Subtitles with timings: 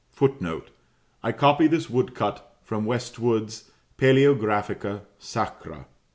[0.13, 0.71] [Footnote:
[1.21, 3.69] I copy this woodcut from Westwood's
[3.99, 5.85] "Palaeographia Sacra."